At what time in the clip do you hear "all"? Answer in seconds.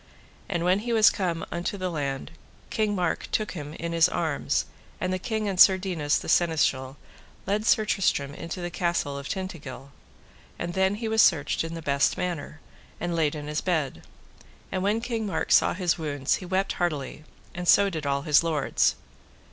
18.07-18.23